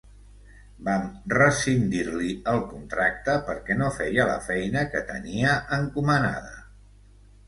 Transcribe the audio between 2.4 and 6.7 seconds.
el contracte perquè no feia la feina que tenia encomanada.